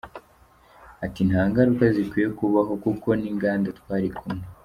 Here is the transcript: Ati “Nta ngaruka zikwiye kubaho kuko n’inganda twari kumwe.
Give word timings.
Ati 1.05 1.21
“Nta 1.29 1.41
ngaruka 1.49 1.85
zikwiye 1.95 2.27
kubaho 2.37 2.73
kuko 2.83 3.07
n’inganda 3.19 3.67
twari 3.79 4.09
kumwe. 4.17 4.43